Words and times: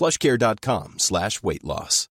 plushcare.com 0.00 0.98
slash 0.98 1.42
weight 1.42 1.62
loss. 1.62 2.08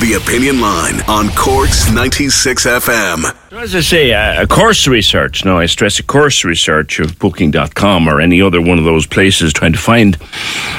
The 0.00 0.14
Opinion 0.16 0.62
Line 0.62 1.02
on 1.08 1.28
Cork's 1.36 1.92
96 1.92 2.64
FM. 2.64 3.36
As 3.52 3.74
I 3.74 3.80
say, 3.80 4.14
uh, 4.14 4.42
a 4.42 4.46
course 4.46 4.88
research, 4.88 5.44
no, 5.44 5.58
I 5.58 5.66
stress 5.66 5.98
a 5.98 6.02
course 6.02 6.42
research 6.42 7.00
of 7.00 7.18
booking.com 7.18 8.08
or 8.08 8.18
any 8.18 8.40
other 8.40 8.62
one 8.62 8.78
of 8.78 8.84
those 8.84 9.06
places 9.06 9.52
trying 9.52 9.74
to 9.74 9.78
find 9.78 10.16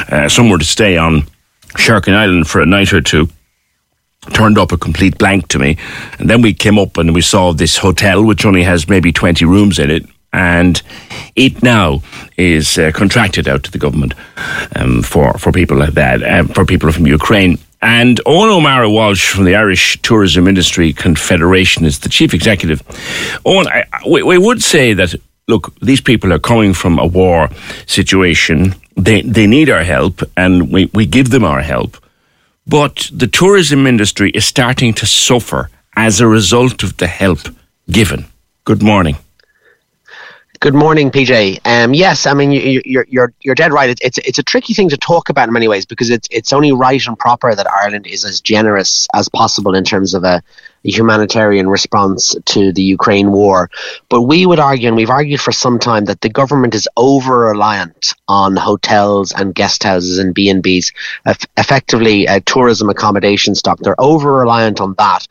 uh, 0.10 0.28
somewhere 0.28 0.58
to 0.58 0.66
stay 0.66 0.98
on 0.98 1.28
Sherkin 1.78 2.16
Island 2.16 2.48
for 2.48 2.62
a 2.62 2.66
night 2.66 2.92
or 2.94 3.02
two 3.02 3.30
turned 4.34 4.58
up 4.58 4.72
a 4.72 4.78
complete 4.78 5.18
blank 5.18 5.48
to 5.50 5.60
me. 5.60 5.78
And 6.20 6.30
then 6.30 6.42
we 6.42 6.54
came 6.54 6.78
up 6.78 6.98
and 6.98 7.14
we 7.14 7.22
saw 7.22 7.54
this 7.54 7.78
hotel, 7.78 8.24
which 8.24 8.46
only 8.46 8.64
has 8.64 8.88
maybe 8.88 9.12
20 9.12 9.46
rooms 9.46 9.80
in 9.80 9.90
it. 9.90 10.06
And 10.34 10.82
it 11.36 11.62
now 11.62 12.02
is 12.38 12.78
uh, 12.78 12.92
contracted 12.94 13.48
out 13.48 13.64
to 13.64 13.72
the 13.72 13.78
government 13.78 14.14
um, 14.76 15.04
for, 15.04 15.38
for 15.38 15.52
people 15.52 15.78
like 15.78 15.94
that, 15.94 16.24
uh, 16.24 16.44
for 16.54 16.66
people 16.66 16.92
from 16.92 17.06
Ukraine. 17.08 17.58
And 17.82 18.20
Eoghan 18.26 18.56
O'Mara 18.56 18.90
Walsh 18.90 19.32
from 19.32 19.46
the 19.46 19.56
Irish 19.56 20.00
Tourism 20.02 20.48
Industry 20.48 20.94
Confederation 20.94 21.84
is 21.84 22.00
the 22.00 22.10
chief 22.10 22.34
executive. 22.34 22.82
Eoghan, 23.46 23.68
I, 23.68 23.86
we, 24.08 24.24
we 24.24 24.38
would 24.38 24.62
say 24.62 24.94
that, 24.94 25.16
look, 25.48 25.74
these 25.82 26.02
people 26.02 26.32
are 26.32 26.40
coming 26.40 26.74
from 26.74 27.00
a 27.00 27.08
war 27.08 27.50
situation. 27.88 28.76
They, 28.96 29.24
they 29.24 29.48
need 29.48 29.70
our 29.70 29.84
help, 29.84 30.22
and 30.38 30.72
we, 30.72 30.92
we 30.94 31.06
give 31.06 31.32
them 31.32 31.44
our 31.44 31.62
help. 31.62 31.98
But 32.68 33.10
the 33.12 33.28
tourism 33.28 33.88
industry 33.88 34.30
is 34.32 34.46
starting 34.46 34.94
to 34.94 35.06
suffer 35.06 35.70
as 35.96 36.22
a 36.22 36.28
result 36.28 36.84
of 36.84 36.98
the 36.98 37.08
help 37.08 37.40
given. 37.90 38.26
Good 38.64 38.84
morning. 38.84 39.18
Good 40.62 40.76
morning, 40.76 41.10
PJ. 41.10 41.60
Um, 41.66 41.96
yes, 41.96 42.28
I 42.28 42.36
mean 42.36 42.52
you, 42.52 42.84
you're 42.86 43.08
you're 43.10 43.34
you're 43.42 43.56
dead 43.56 43.74
right. 43.74 43.90
It's, 43.90 44.02
it's 44.02 44.18
it's 44.20 44.38
a 44.38 44.44
tricky 44.44 44.76
thing 44.76 44.90
to 44.90 44.98
talk 44.98 45.30
about 45.30 45.48
in 45.48 45.54
many 45.56 45.68
ways 45.68 45.88
because 45.88 46.12
it's 46.12 46.28
it's 46.30 46.54
only 46.54 46.72
right 46.72 47.04
and 47.08 47.18
proper 47.18 47.56
that 47.56 47.66
Ireland 47.68 48.06
is 48.06 48.26
as 48.26 48.42
generous 48.42 49.08
as 49.16 49.28
possible 49.28 49.74
in 49.74 49.84
terms 49.84 50.14
of 50.14 50.24
a, 50.24 50.44
a 50.86 50.92
humanitarian 50.92 51.68
response 51.68 52.36
to 52.46 52.72
the 52.74 52.84
Ukraine 52.84 53.32
war. 53.32 53.72
But 54.08 54.22
we 54.22 54.46
would 54.46 54.60
argue, 54.60 54.88
and 54.88 54.96
we've 54.96 55.10
argued 55.10 55.42
for 55.42 55.52
some 55.52 55.80
time, 55.80 56.06
that 56.06 56.22
the 56.22 56.30
government 56.30 56.76
is 56.76 56.88
over 56.96 57.40
reliant 57.40 58.14
on 58.28 58.56
hotels 58.56 59.32
and 59.32 59.56
guest 59.56 59.82
houses 59.82 60.20
and 60.20 60.32
B 60.32 60.48
and 60.48 60.62
B's, 60.62 60.92
effectively 61.58 62.28
a 62.28 62.40
tourism 62.40 62.88
accommodation 62.88 63.56
stock. 63.56 63.80
They're 63.80 64.00
over 64.00 64.32
reliant 64.32 64.80
on 64.80 64.94
that, 65.00 65.28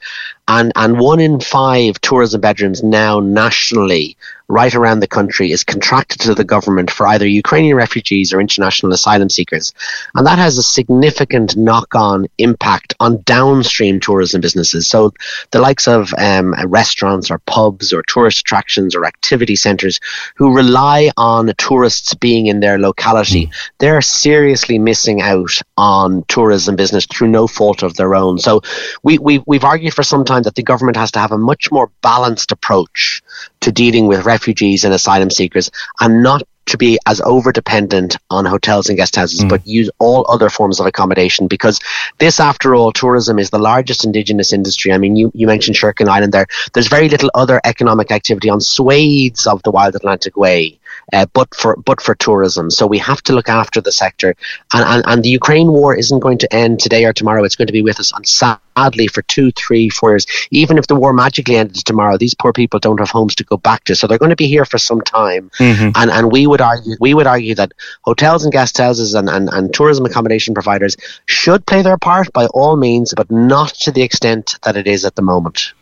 and 0.50 0.72
and 0.74 0.98
one 0.98 1.20
in 1.20 1.38
five 1.40 2.00
tourism 2.00 2.40
bedrooms 2.40 2.82
now 2.82 3.20
nationally 3.20 4.16
right 4.50 4.74
around 4.74 4.98
the 4.98 5.06
country 5.06 5.52
is 5.52 5.62
contracted 5.62 6.20
to 6.20 6.34
the 6.34 6.44
government 6.44 6.90
for 6.90 7.06
either 7.06 7.26
Ukrainian 7.26 7.76
refugees 7.76 8.32
or 8.32 8.40
international 8.40 8.92
asylum 8.92 9.30
seekers. 9.30 9.72
And 10.16 10.26
that 10.26 10.38
has 10.38 10.58
a 10.58 10.62
significant 10.62 11.56
knock 11.56 11.94
on 11.94 12.26
impact 12.36 12.94
on 12.98 13.22
downstream 13.22 14.00
tourism 14.00 14.40
businesses. 14.40 14.88
So 14.88 15.14
the 15.52 15.60
likes 15.60 15.86
of 15.86 16.12
um, 16.18 16.54
restaurants 16.66 17.30
or 17.30 17.38
pubs 17.38 17.92
or 17.92 18.02
tourist 18.02 18.40
attractions 18.40 18.96
or 18.96 19.04
activity 19.04 19.54
centres 19.54 20.00
who 20.34 20.52
rely 20.52 21.10
on 21.16 21.52
tourists 21.56 22.14
being 22.14 22.46
in 22.46 22.58
their 22.58 22.78
locality, 22.78 23.46
mm. 23.46 23.52
they're 23.78 24.02
seriously 24.02 24.80
missing 24.80 25.20
out 25.20 25.60
on 25.76 26.24
tourism 26.24 26.74
business 26.74 27.06
through 27.06 27.28
no 27.28 27.46
fault 27.46 27.84
of 27.84 27.94
their 27.94 28.16
own. 28.16 28.38
So 28.40 28.62
we, 29.04 29.18
we, 29.18 29.44
we've 29.46 29.64
argued 29.64 29.94
for 29.94 30.02
some 30.02 30.24
time 30.24 30.39
that 30.42 30.54
the 30.54 30.62
government 30.62 30.96
has 30.96 31.10
to 31.12 31.18
have 31.18 31.32
a 31.32 31.38
much 31.38 31.70
more 31.70 31.90
balanced 32.02 32.52
approach 32.52 33.22
to 33.60 33.72
dealing 33.72 34.06
with 34.06 34.24
refugees 34.24 34.84
and 34.84 34.94
asylum 34.94 35.30
seekers 35.30 35.70
and 36.00 36.22
not 36.22 36.42
to 36.70 36.78
be 36.78 36.98
as 37.06 37.20
over 37.22 37.52
dependent 37.52 38.16
on 38.30 38.44
hotels 38.44 38.88
and 38.88 38.96
guest 38.96 39.16
houses, 39.16 39.44
mm. 39.44 39.48
but 39.48 39.66
use 39.66 39.90
all 39.98 40.24
other 40.28 40.48
forms 40.48 40.80
of 40.80 40.86
accommodation 40.86 41.46
because 41.46 41.80
this, 42.18 42.40
after 42.40 42.74
all, 42.74 42.92
tourism 42.92 43.38
is 43.38 43.50
the 43.50 43.58
largest 43.58 44.04
indigenous 44.04 44.52
industry. 44.52 44.92
I 44.92 44.98
mean, 44.98 45.16
you, 45.16 45.30
you 45.34 45.46
mentioned 45.46 45.76
Sherkin 45.76 46.08
Island 46.08 46.32
there. 46.32 46.46
There's 46.72 46.88
very 46.88 47.08
little 47.08 47.30
other 47.34 47.60
economic 47.64 48.10
activity 48.10 48.48
on 48.48 48.60
swathes 48.60 49.46
of 49.46 49.62
the 49.62 49.70
wild 49.70 49.96
Atlantic 49.96 50.36
Way. 50.36 50.78
Uh, 51.12 51.26
but 51.32 51.54
for 51.54 51.76
but 51.76 52.00
for 52.00 52.14
tourism, 52.14 52.70
so 52.70 52.86
we 52.86 52.98
have 52.98 53.22
to 53.22 53.32
look 53.32 53.48
after 53.48 53.80
the 53.80 53.92
sector, 53.92 54.34
and, 54.72 54.84
and 54.84 55.04
and 55.06 55.22
the 55.22 55.28
Ukraine 55.28 55.68
war 55.68 55.94
isn't 55.94 56.20
going 56.20 56.38
to 56.38 56.54
end 56.54 56.80
today 56.80 57.04
or 57.04 57.12
tomorrow. 57.12 57.44
It's 57.44 57.56
going 57.56 57.66
to 57.66 57.72
be 57.72 57.82
with 57.82 57.98
us 57.98 58.12
on 58.12 58.24
sadly 58.24 59.06
for 59.08 59.22
two, 59.22 59.50
three, 59.52 59.88
four 59.88 60.12
years. 60.12 60.26
Even 60.50 60.78
if 60.78 60.86
the 60.86 60.94
war 60.94 61.12
magically 61.12 61.56
ended 61.56 61.84
tomorrow, 61.84 62.16
these 62.16 62.34
poor 62.34 62.52
people 62.52 62.78
don't 62.80 62.98
have 62.98 63.10
homes 63.10 63.34
to 63.36 63.44
go 63.44 63.56
back 63.56 63.84
to, 63.84 63.94
so 63.94 64.06
they're 64.06 64.18
going 64.18 64.30
to 64.30 64.36
be 64.36 64.46
here 64.46 64.64
for 64.64 64.78
some 64.78 65.00
time. 65.00 65.50
Mm-hmm. 65.58 65.90
And 65.94 66.10
and 66.10 66.32
we 66.32 66.46
would 66.46 66.60
argue 66.60 66.96
we 67.00 67.14
would 67.14 67.26
argue 67.26 67.54
that 67.56 67.72
hotels 68.02 68.44
and 68.44 68.52
guest 68.52 68.78
houses 68.78 69.14
and, 69.14 69.28
and, 69.28 69.48
and 69.52 69.72
tourism 69.74 70.06
accommodation 70.06 70.54
providers 70.54 70.96
should 71.26 71.66
play 71.66 71.82
their 71.82 71.98
part 71.98 72.32
by 72.32 72.46
all 72.46 72.76
means, 72.76 73.14
but 73.16 73.30
not 73.30 73.70
to 73.84 73.90
the 73.90 74.02
extent 74.02 74.56
that 74.62 74.76
it 74.76 74.86
is 74.86 75.04
at 75.04 75.14
the 75.16 75.22
moment. 75.22 75.72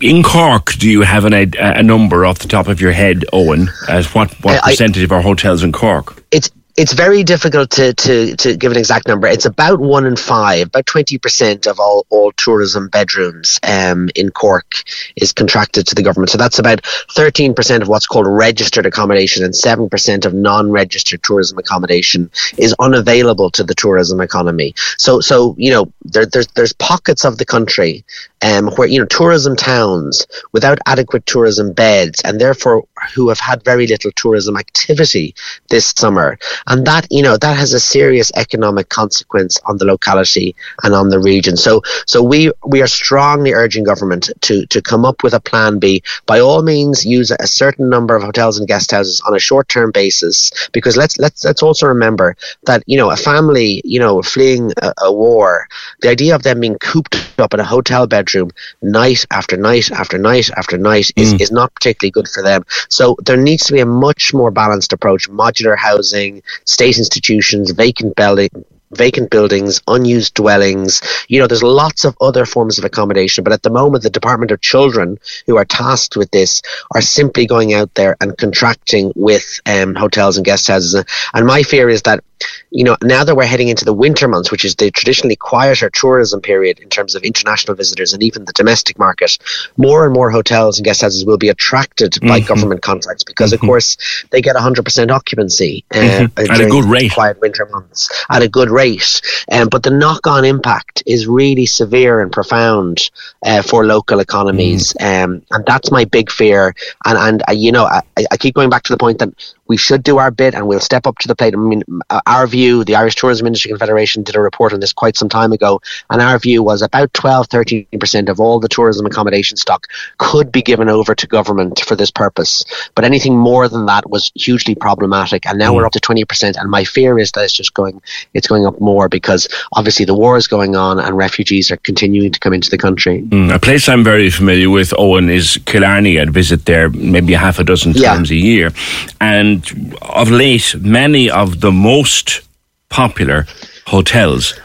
In 0.00 0.22
Cork, 0.22 0.74
do 0.74 0.88
you 0.88 1.02
have 1.02 1.24
an, 1.24 1.32
a, 1.32 1.48
a 1.58 1.82
number 1.82 2.26
off 2.26 2.38
the 2.40 2.48
top 2.48 2.68
of 2.68 2.80
your 2.80 2.92
head, 2.92 3.24
Eoghan, 3.32 3.68
as 3.88 4.14
what, 4.14 4.32
what 4.44 4.62
I, 4.62 4.70
percentage 4.70 5.02
of 5.02 5.12
our 5.12 5.22
hotels 5.22 5.62
in 5.62 5.72
Cork? 5.72 6.22
It's 6.30 6.50
it's 6.78 6.92
very 6.92 7.24
difficult 7.24 7.70
to, 7.70 7.92
to, 7.92 8.36
to 8.36 8.56
give 8.56 8.70
an 8.70 8.78
exact 8.78 9.08
number. 9.08 9.26
It's 9.26 9.46
about 9.46 9.80
one 9.80 10.06
in 10.06 10.14
five, 10.14 10.68
about 10.68 10.86
20% 10.86 11.66
of 11.66 11.80
all, 11.80 12.06
all 12.08 12.30
tourism 12.30 12.88
bedrooms 12.88 13.58
um, 13.68 14.08
in 14.14 14.30
Cork 14.30 14.84
is 15.16 15.32
contracted 15.32 15.88
to 15.88 15.96
the 15.96 16.04
government. 16.04 16.30
So 16.30 16.38
that's 16.38 16.60
about 16.60 16.82
13% 16.82 17.82
of 17.82 17.88
what's 17.88 18.06
called 18.06 18.28
registered 18.28 18.86
accommodation 18.86 19.44
and 19.44 19.52
7% 19.52 20.24
of 20.24 20.34
non-registered 20.34 21.20
tourism 21.24 21.58
accommodation 21.58 22.30
is 22.58 22.76
unavailable 22.78 23.50
to 23.50 23.64
the 23.64 23.74
tourism 23.74 24.20
economy. 24.20 24.72
So, 24.98 25.20
so 25.20 25.56
you 25.58 25.72
know, 25.72 25.92
there, 26.04 26.26
there's, 26.26 26.46
there's 26.54 26.72
pockets 26.74 27.24
of 27.24 27.38
the 27.38 27.44
country 27.44 28.04
um, 28.40 28.68
where, 28.76 28.86
you 28.86 29.00
know, 29.00 29.06
tourism 29.06 29.56
towns 29.56 30.28
without 30.52 30.78
adequate 30.86 31.26
tourism 31.26 31.72
beds 31.72 32.22
and 32.24 32.40
therefore 32.40 32.86
who 33.14 33.28
have 33.28 33.40
had 33.40 33.64
very 33.64 33.86
little 33.86 34.12
tourism 34.12 34.56
activity 34.56 35.34
this 35.68 35.92
summer 35.96 36.38
and 36.66 36.86
that 36.86 37.06
you 37.10 37.22
know 37.22 37.36
that 37.36 37.56
has 37.56 37.72
a 37.72 37.80
serious 37.80 38.30
economic 38.36 38.88
consequence 38.88 39.58
on 39.66 39.78
the 39.78 39.84
locality 39.84 40.54
and 40.82 40.94
on 40.94 41.08
the 41.08 41.18
region. 41.18 41.56
So 41.56 41.82
so 42.06 42.22
we 42.22 42.52
we 42.64 42.82
are 42.82 42.86
strongly 42.86 43.52
urging 43.52 43.84
government 43.84 44.30
to 44.42 44.66
to 44.66 44.82
come 44.82 45.04
up 45.04 45.22
with 45.22 45.34
a 45.34 45.40
plan 45.40 45.78
B. 45.78 46.02
By 46.26 46.40
all 46.40 46.62
means, 46.62 47.04
use 47.04 47.30
a 47.30 47.46
certain 47.46 47.88
number 47.88 48.16
of 48.16 48.22
hotels 48.22 48.58
and 48.58 48.68
guest 48.68 48.90
houses 48.90 49.22
on 49.26 49.34
a 49.34 49.38
short 49.38 49.68
term 49.68 49.90
basis 49.90 50.50
because 50.72 50.96
let's 50.96 51.18
let's 51.18 51.44
let's 51.44 51.62
also 51.62 51.86
remember 51.86 52.36
that 52.64 52.82
you 52.86 52.96
know 52.96 53.10
a 53.10 53.16
family 53.16 53.80
you 53.84 53.98
know 53.98 54.22
fleeing 54.22 54.72
a, 54.82 54.92
a 55.02 55.12
war, 55.12 55.68
the 56.00 56.08
idea 56.08 56.34
of 56.34 56.42
them 56.42 56.60
being 56.60 56.78
cooped 56.78 57.16
up 57.38 57.54
in 57.54 57.60
a 57.60 57.64
hotel 57.64 58.06
bedroom 58.06 58.50
night 58.82 59.24
after 59.30 59.56
night 59.56 59.90
after 59.92 60.18
night 60.18 60.50
after 60.56 60.76
night 60.76 61.10
is, 61.16 61.34
mm. 61.34 61.40
is 61.40 61.50
not 61.50 61.74
particularly 61.74 62.10
good 62.10 62.28
for 62.28 62.42
them. 62.42 62.64
So 62.88 63.16
there 63.24 63.36
needs 63.36 63.64
to 63.66 63.72
be 63.72 63.80
a 63.80 63.86
much 63.86 64.34
more 64.34 64.50
balanced 64.50 64.92
approach, 64.92 65.28
modular 65.28 65.76
housing, 65.76 66.42
state 66.64 66.98
institutions, 66.98 67.70
vacant 67.72 68.16
building, 68.16 68.50
vacant 68.90 69.30
buildings, 69.30 69.82
unused 69.86 70.34
dwellings. 70.34 71.02
You 71.28 71.40
know, 71.40 71.46
there's 71.46 71.62
lots 71.62 72.04
of 72.04 72.16
other 72.20 72.44
forms 72.46 72.78
of 72.78 72.84
accommodation, 72.84 73.44
but 73.44 73.52
at 73.52 73.62
the 73.62 73.70
moment, 73.70 74.02
the 74.02 74.10
Department 74.10 74.50
of 74.50 74.60
Children, 74.60 75.18
who 75.46 75.56
are 75.56 75.64
tasked 75.64 76.16
with 76.16 76.30
this, 76.30 76.62
are 76.94 77.00
simply 77.00 77.46
going 77.46 77.74
out 77.74 77.94
there 77.94 78.16
and 78.20 78.36
contracting 78.36 79.12
with 79.14 79.60
um, 79.66 79.94
hotels 79.94 80.36
and 80.36 80.46
guest 80.46 80.68
houses. 80.68 81.04
And 81.34 81.46
my 81.46 81.62
fear 81.62 81.88
is 81.88 82.02
that 82.02 82.24
you 82.70 82.84
know, 82.84 82.96
now 83.02 83.24
that 83.24 83.36
we're 83.36 83.46
heading 83.46 83.68
into 83.68 83.84
the 83.84 83.92
winter 83.92 84.28
months, 84.28 84.50
which 84.50 84.64
is 84.64 84.74
the 84.76 84.90
traditionally 84.90 85.36
quieter 85.36 85.90
tourism 85.90 86.40
period 86.40 86.78
in 86.80 86.88
terms 86.88 87.14
of 87.14 87.22
international 87.22 87.74
visitors 87.74 88.12
and 88.12 88.22
even 88.22 88.44
the 88.44 88.52
domestic 88.52 88.98
market, 88.98 89.38
more 89.76 90.04
and 90.04 90.14
more 90.14 90.30
hotels 90.30 90.78
and 90.78 90.84
guest 90.84 91.00
houses 91.00 91.24
will 91.24 91.38
be 91.38 91.48
attracted 91.48 92.12
mm-hmm. 92.12 92.28
by 92.28 92.40
government 92.40 92.82
contracts 92.82 93.24
because, 93.24 93.52
mm-hmm. 93.52 93.64
of 93.64 93.68
course, 93.68 94.24
they 94.30 94.40
get 94.40 94.56
100% 94.56 95.10
occupancy 95.10 95.84
uh, 95.92 95.96
mm-hmm. 95.96 96.52
at 96.52 96.60
a 96.60 96.66
good 96.66 96.84
rate. 96.84 97.12
Quiet 97.12 97.40
winter 97.40 97.66
months 97.66 98.10
at 98.30 98.42
a 98.42 98.48
good 98.48 98.70
rate. 98.70 99.20
Um, 99.50 99.68
but 99.68 99.82
the 99.82 99.90
knock-on 99.90 100.44
impact 100.44 101.02
is 101.06 101.26
really 101.26 101.66
severe 101.66 102.20
and 102.20 102.32
profound 102.32 103.10
uh, 103.44 103.62
for 103.62 103.84
local 103.84 104.20
economies, 104.20 104.92
mm. 104.94 105.24
um, 105.24 105.42
and 105.50 105.64
that's 105.66 105.90
my 105.90 106.04
big 106.04 106.30
fear. 106.30 106.74
And 107.04 107.18
and 107.18 107.42
uh, 107.48 107.52
you 107.52 107.72
know, 107.72 107.84
I, 107.84 108.02
I 108.30 108.36
keep 108.36 108.54
going 108.54 108.70
back 108.70 108.82
to 108.84 108.92
the 108.92 108.98
point 108.98 109.18
that 109.18 109.30
we 109.68 109.76
should 109.76 110.02
do 110.02 110.18
our 110.18 110.30
bit 110.30 110.54
and 110.54 110.66
we'll 110.66 110.80
step 110.80 111.06
up 111.06 111.18
to 111.18 111.28
the 111.28 111.36
plate. 111.36 111.54
I 111.54 111.58
mean, 111.58 111.82
our 112.26 112.46
view, 112.46 112.84
the 112.84 112.96
Irish 112.96 113.16
Tourism 113.16 113.46
Industry 113.46 113.70
Confederation 113.70 114.22
did 114.22 114.34
a 114.34 114.40
report 114.40 114.72
on 114.72 114.80
this 114.80 114.92
quite 114.92 115.16
some 115.16 115.28
time 115.28 115.52
ago, 115.52 115.80
and 116.10 116.22
our 116.22 116.38
view 116.38 116.62
was 116.62 116.82
about 116.82 117.12
12 117.14 117.48
13% 117.48 118.28
of 118.28 118.40
all 118.40 118.60
the 118.60 118.68
tourism 118.68 119.06
accommodation 119.06 119.56
stock 119.56 119.86
could 120.18 120.50
be 120.50 120.62
given 120.62 120.88
over 120.88 121.14
to 121.14 121.26
government 121.26 121.80
for 121.80 121.96
this 121.96 122.10
purpose. 122.10 122.64
But 122.94 123.04
anything 123.04 123.36
more 123.36 123.68
than 123.68 123.86
that 123.86 124.08
was 124.10 124.32
hugely 124.34 124.74
problematic, 124.74 125.46
and 125.46 125.58
now 125.58 125.72
mm. 125.72 125.76
we're 125.76 125.86
up 125.86 125.92
to 125.92 126.00
20%. 126.00 126.56
And 126.56 126.70
my 126.70 126.84
fear 126.84 127.18
is 127.18 127.32
that 127.32 127.44
it's 127.44 127.52
just 127.52 127.74
going, 127.74 128.00
it's 128.34 128.46
going 128.46 128.66
up 128.66 128.80
more 128.80 129.08
because 129.08 129.48
obviously 129.72 130.04
the 130.04 130.14
war 130.14 130.36
is 130.36 130.46
going 130.46 130.76
on 130.76 130.98
and 130.98 131.16
refugees 131.16 131.70
are 131.70 131.76
continuing 131.78 132.32
to 132.32 132.40
come 132.40 132.54
into 132.54 132.70
the 132.70 132.78
country. 132.78 133.22
Mm. 133.22 133.54
A 133.54 133.58
place 133.58 133.88
I'm 133.88 134.04
very 134.04 134.30
familiar 134.30 134.70
with, 134.70 134.90
Eoghan, 134.90 135.30
is 135.30 135.58
Killarney. 135.66 136.18
I'd 136.18 136.30
visit 136.30 136.64
there 136.64 136.88
maybe 136.90 137.34
a 137.34 137.38
half 137.38 137.58
a 137.58 137.64
dozen 137.64 137.92
times 137.92 138.30
yeah. 138.30 138.36
a 138.36 138.40
year. 138.40 138.72
And 139.20 139.57
and 139.66 139.96
of 140.02 140.30
late, 140.30 140.74
many 140.80 141.30
of 141.30 141.60
the 141.60 141.72
most 141.72 142.42
popular 142.88 143.46
hotels 143.86 144.58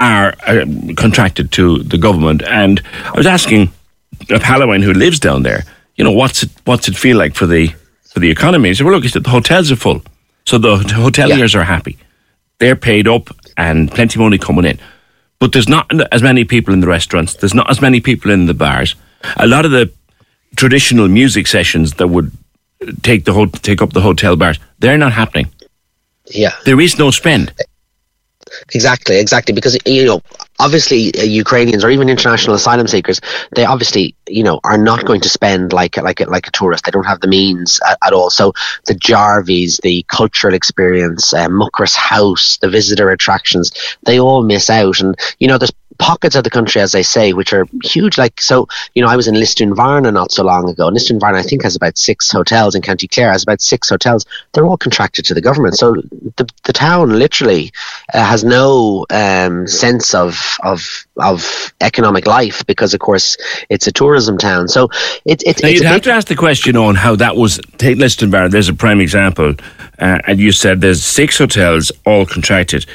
are 0.00 0.34
uh, 0.46 0.64
contracted 0.96 1.50
to 1.52 1.82
the 1.82 1.98
government. 1.98 2.42
And 2.42 2.80
I 3.06 3.16
was 3.16 3.26
asking 3.26 3.70
a 4.30 4.42
Halloween 4.42 4.82
who 4.82 4.92
lives 4.92 5.18
down 5.18 5.42
there, 5.42 5.64
you 5.96 6.04
know, 6.04 6.12
what's 6.12 6.42
it 6.42 6.50
what's 6.64 6.88
it 6.88 6.96
feel 6.96 7.16
like 7.16 7.34
for 7.34 7.46
the 7.46 7.68
for 8.12 8.20
the 8.20 8.30
economy? 8.30 8.68
He 8.68 8.74
said, 8.74 8.84
well, 8.84 8.94
look, 8.94 9.02
he 9.02 9.08
said 9.08 9.24
the 9.24 9.30
hotels 9.30 9.70
are 9.72 9.76
full, 9.76 10.02
so 10.46 10.58
the 10.58 10.76
hoteliers 10.76 11.54
yeah. 11.54 11.60
are 11.60 11.64
happy. 11.64 11.98
They're 12.58 12.76
paid 12.76 13.08
up 13.08 13.30
and 13.56 13.90
plenty 13.90 14.18
of 14.18 14.22
money 14.22 14.38
coming 14.38 14.64
in. 14.64 14.78
But 15.40 15.52
there's 15.52 15.68
not 15.68 15.86
as 16.12 16.22
many 16.22 16.44
people 16.44 16.74
in 16.74 16.80
the 16.80 16.88
restaurants. 16.88 17.34
There's 17.34 17.54
not 17.54 17.70
as 17.70 17.80
many 17.80 18.00
people 18.00 18.32
in 18.32 18.46
the 18.46 18.54
bars. 18.54 18.96
A 19.36 19.46
lot 19.46 19.64
of 19.64 19.70
the 19.70 19.92
traditional 20.56 21.08
music 21.08 21.46
sessions 21.46 21.94
that 21.94 22.08
would 22.08 22.32
take 23.02 23.24
the 23.24 23.32
ho- 23.32 23.46
take 23.46 23.82
up 23.82 23.92
the 23.92 24.00
hotel 24.00 24.36
bars. 24.36 24.58
They're 24.78 24.98
not 24.98 25.12
happening. 25.12 25.50
Yeah, 26.26 26.52
there 26.64 26.80
is 26.80 26.98
no 26.98 27.10
spend. 27.10 27.52
Exactly, 28.74 29.18
exactly. 29.18 29.54
Because 29.54 29.76
you 29.86 30.04
know, 30.06 30.22
obviously, 30.58 31.14
uh, 31.18 31.22
Ukrainians 31.22 31.84
or 31.84 31.90
even 31.90 32.08
international 32.08 32.56
asylum 32.56 32.86
seekers, 32.86 33.20
they 33.54 33.64
obviously, 33.64 34.14
you 34.26 34.42
know, 34.42 34.60
are 34.64 34.78
not 34.78 35.04
going 35.04 35.20
to 35.22 35.28
spend 35.28 35.72
like 35.72 35.96
like 35.96 36.20
like 36.20 36.46
a 36.46 36.50
tourist. 36.50 36.84
They 36.84 36.90
don't 36.90 37.06
have 37.06 37.20
the 37.20 37.28
means 37.28 37.80
at, 37.88 37.98
at 38.02 38.12
all. 38.12 38.30
So 38.30 38.52
the 38.86 38.94
jarveys, 38.94 39.80
the 39.82 40.04
cultural 40.08 40.54
experience, 40.54 41.32
uh, 41.34 41.48
House, 41.96 42.58
the 42.58 42.70
visitor 42.70 43.10
attractions, 43.10 43.70
they 44.04 44.18
all 44.18 44.42
miss 44.42 44.70
out. 44.70 45.00
And 45.00 45.14
you 45.38 45.48
know, 45.48 45.58
there's 45.58 45.72
pockets 45.98 46.36
of 46.36 46.44
the 46.44 46.50
country, 46.50 46.80
as 46.80 46.94
I 46.94 47.02
say, 47.02 47.32
which 47.32 47.52
are 47.52 47.66
huge. 47.84 48.18
Like, 48.18 48.40
so, 48.40 48.68
you 48.94 49.02
know, 49.02 49.08
I 49.08 49.16
was 49.16 49.28
in 49.28 49.34
Lisdoonvarna 49.34 50.12
not 50.12 50.32
so 50.32 50.44
long 50.44 50.68
ago. 50.68 50.90
Lisdoonvarna, 50.90 51.34
I 51.34 51.42
think, 51.42 51.62
has 51.62 51.76
about 51.76 51.98
six 51.98 52.30
hotels 52.30 52.74
in 52.74 52.82
County 52.82 53.08
Clare, 53.08 53.32
has 53.32 53.42
about 53.42 53.60
six 53.60 53.88
hotels. 53.88 54.24
They're 54.52 54.66
all 54.66 54.76
contracted 54.76 55.24
to 55.26 55.34
the 55.34 55.40
government. 55.40 55.76
So 55.76 55.94
the, 56.36 56.48
the 56.64 56.72
town 56.72 57.18
literally 57.18 57.72
uh, 58.14 58.24
has 58.24 58.44
no 58.44 59.06
um, 59.10 59.66
sense 59.66 60.14
of, 60.14 60.56
of, 60.62 61.06
of 61.16 61.72
economic 61.80 62.26
life 62.26 62.64
because, 62.66 62.94
of 62.94 63.00
course, 63.00 63.36
it's 63.68 63.86
a 63.86 63.92
tourism 63.92 64.38
town. 64.38 64.68
So 64.68 64.88
it, 65.24 65.42
it, 65.42 65.62
now 65.62 65.68
it's 65.68 65.80
you'd 65.80 65.86
have 65.86 66.02
to 66.02 66.12
ask 66.12 66.28
the 66.28 66.36
question 66.36 66.76
on 66.76 66.94
how 66.94 67.16
that 67.16 67.36
was. 67.36 67.60
Take 67.78 67.98
Lisdoonvarna, 67.98 68.50
there's 68.50 68.68
a 68.68 68.74
prime 68.74 69.00
example. 69.00 69.54
Uh, 69.98 70.18
and 70.26 70.38
you 70.38 70.52
said 70.52 70.80
there's 70.80 71.02
six 71.02 71.38
hotels 71.38 71.90
all 72.06 72.24
contracted. 72.24 72.86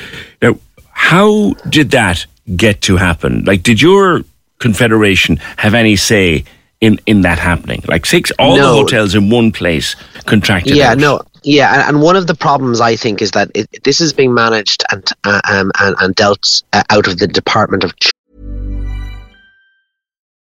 Now, 0.42 0.58
how 0.92 1.54
did 1.70 1.92
that 1.92 2.26
get 2.56 2.82
to 2.84 2.98
happen? 2.98 3.44
Like, 3.46 3.64
did 3.64 3.82
your 3.82 4.24
confederation 4.60 5.38
have 5.58 5.74
any 5.74 5.96
say 5.96 6.46
in, 6.82 7.00
in 7.06 7.22
that 7.22 7.40
happening? 7.40 7.84
Like 7.88 8.06
six, 8.06 8.32
all 8.40 8.58
no. 8.58 8.62
the 8.62 8.82
hotels 8.82 9.16
in 9.16 9.30
one 9.30 9.52
place 9.52 9.96
contracted. 10.26 10.76
Yeah, 10.76 10.92
out. 10.92 10.98
no. 10.98 11.22
Yeah, 11.44 11.74
and, 11.74 11.96
and, 11.96 12.02
one 12.02 12.16
of 12.16 12.28
the 12.28 12.36
problems 12.36 12.80
I 12.80 12.96
think 12.96 13.22
is 13.22 13.32
that 13.32 13.52
it, 13.54 13.84
this 13.84 14.00
is 14.00 14.14
being 14.14 14.34
managed 14.34 14.84
and 14.92 15.06
uh, 15.26 15.42
um, 15.50 15.72
and, 15.78 15.96
and 16.00 16.16
dealt 16.16 16.64
uh, 16.72 16.84
out 16.90 17.08
of 17.08 17.20
the 17.20 17.28
Department 17.28 17.84
of. 17.84 17.94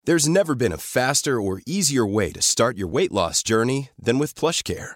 There's 0.03 0.27
never 0.27 0.55
been 0.55 0.73
a 0.73 0.77
faster 0.77 1.39
or 1.39 1.61
easier 1.65 2.05
way 2.05 2.31
to 2.31 2.41
start 2.41 2.77
your 2.77 2.87
weight 2.89 3.13
loss 3.13 3.43
journey 3.43 3.91
than 3.97 4.19
with 4.19 4.35
PlushCare. 4.35 4.95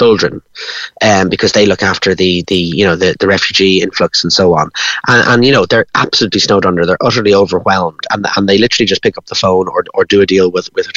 children, 0.00 0.42
um, 1.02 1.28
because 1.28 1.52
they 1.52 1.66
look 1.66 1.82
after 1.82 2.14
the 2.14 2.42
the 2.48 2.56
you 2.56 2.84
know 2.84 2.96
the, 2.96 3.14
the 3.20 3.28
refugee 3.28 3.82
influx 3.82 4.24
and 4.24 4.32
so 4.32 4.54
on, 4.54 4.70
and, 5.08 5.28
and 5.28 5.44
you 5.44 5.52
know 5.52 5.66
they're 5.66 5.86
absolutely 5.94 6.40
snowed 6.40 6.66
under, 6.66 6.86
they're 6.86 7.06
utterly 7.08 7.34
overwhelmed, 7.34 8.00
and 8.10 8.26
and 8.36 8.48
they 8.48 8.58
literally 8.58 8.86
just 8.86 9.02
pick 9.02 9.18
up 9.18 9.26
the 9.26 9.34
phone 9.34 9.68
or, 9.68 9.84
or 9.94 10.04
do 10.04 10.20
a 10.20 10.26
deal 10.26 10.50
with 10.50 10.68
with 10.74 10.88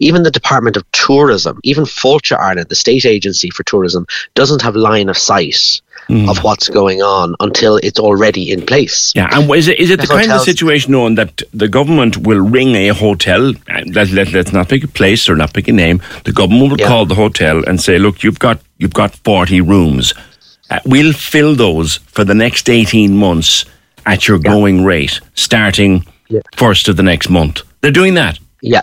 even 0.00 0.22
the 0.22 0.30
Department 0.30 0.76
of 0.76 0.90
Tourism, 0.92 1.60
even 1.62 1.84
Fáilte 1.84 2.38
Ireland, 2.38 2.68
the 2.68 2.74
state 2.74 3.04
agency 3.04 3.50
for 3.50 3.62
tourism, 3.64 4.06
doesn't 4.34 4.62
have 4.62 4.76
line 4.76 5.08
of 5.08 5.18
sight 5.18 5.80
mm. 6.08 6.28
of 6.28 6.42
what's 6.44 6.68
going 6.68 7.02
on 7.02 7.34
until 7.40 7.76
it's 7.78 7.98
already 7.98 8.50
in 8.50 8.64
place. 8.64 9.12
Yeah, 9.14 9.28
and 9.32 9.50
is 9.54 9.68
it, 9.68 9.78
is 9.78 9.90
it 9.90 10.00
the, 10.00 10.06
the 10.06 10.12
kind 10.12 10.32
of 10.32 10.40
situation 10.42 10.92
known 10.92 11.14
that 11.16 11.42
the 11.52 11.68
government 11.68 12.18
will 12.18 12.40
ring 12.40 12.74
a 12.74 12.88
hotel, 12.88 13.52
let, 13.68 14.10
let, 14.10 14.32
let's 14.32 14.52
not 14.52 14.68
pick 14.68 14.84
a 14.84 14.88
place 14.88 15.28
or 15.28 15.36
not 15.36 15.52
pick 15.52 15.68
a 15.68 15.72
name, 15.72 16.02
the 16.24 16.32
government 16.32 16.70
will 16.70 16.80
yeah. 16.80 16.88
call 16.88 17.06
the 17.06 17.14
hotel 17.14 17.62
and 17.66 17.80
say, 17.80 17.98
look, 17.98 18.22
you've 18.22 18.38
got, 18.38 18.60
you've 18.78 18.94
got 18.94 19.14
40 19.16 19.60
rooms. 19.60 20.12
Uh, 20.70 20.80
we'll 20.84 21.12
fill 21.12 21.54
those 21.54 21.96
for 21.96 22.24
the 22.24 22.34
next 22.34 22.68
18 22.68 23.16
months 23.16 23.64
at 24.04 24.26
your 24.28 24.38
yeah. 24.38 24.50
going 24.50 24.84
rate, 24.84 25.20
starting 25.34 26.04
yeah. 26.28 26.40
first 26.56 26.88
of 26.88 26.96
the 26.96 27.02
next 27.02 27.28
month. 27.28 27.62
They're 27.80 27.90
doing 27.90 28.14
that. 28.14 28.38
Yeah, 28.62 28.80